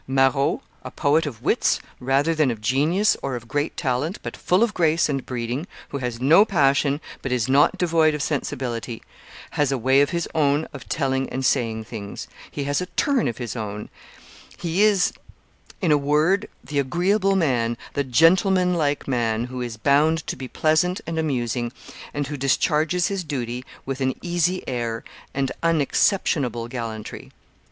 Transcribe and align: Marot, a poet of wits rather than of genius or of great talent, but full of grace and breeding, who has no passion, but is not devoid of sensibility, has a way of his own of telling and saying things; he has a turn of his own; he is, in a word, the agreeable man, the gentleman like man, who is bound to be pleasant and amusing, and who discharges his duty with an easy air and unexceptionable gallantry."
Marot, 0.07 0.61
a 0.83 0.89
poet 0.89 1.27
of 1.27 1.43
wits 1.43 1.79
rather 1.99 2.33
than 2.33 2.49
of 2.49 2.59
genius 2.59 3.15
or 3.21 3.35
of 3.35 3.47
great 3.47 3.77
talent, 3.77 4.17
but 4.23 4.35
full 4.35 4.63
of 4.63 4.73
grace 4.73 5.07
and 5.07 5.27
breeding, 5.27 5.67
who 5.89 5.99
has 5.99 6.19
no 6.19 6.43
passion, 6.43 6.99
but 7.21 7.31
is 7.31 7.47
not 7.47 7.77
devoid 7.77 8.15
of 8.15 8.23
sensibility, 8.23 9.03
has 9.51 9.71
a 9.71 9.77
way 9.77 10.01
of 10.01 10.09
his 10.09 10.27
own 10.33 10.67
of 10.73 10.89
telling 10.89 11.29
and 11.29 11.45
saying 11.45 11.83
things; 11.83 12.27
he 12.49 12.63
has 12.63 12.81
a 12.81 12.87
turn 12.97 13.27
of 13.27 13.37
his 13.37 13.55
own; 13.55 13.89
he 14.57 14.81
is, 14.81 15.13
in 15.81 15.91
a 15.91 15.99
word, 15.99 16.49
the 16.63 16.79
agreeable 16.79 17.35
man, 17.35 17.77
the 17.93 18.03
gentleman 18.03 18.73
like 18.73 19.07
man, 19.07 19.43
who 19.43 19.61
is 19.61 19.77
bound 19.77 20.25
to 20.25 20.35
be 20.35 20.47
pleasant 20.47 20.99
and 21.05 21.19
amusing, 21.19 21.71
and 22.11 22.25
who 22.25 22.37
discharges 22.37 23.05
his 23.09 23.23
duty 23.23 23.63
with 23.85 24.01
an 24.01 24.15
easy 24.23 24.67
air 24.67 25.03
and 25.35 25.51
unexceptionable 25.61 26.67
gallantry." 26.67 27.31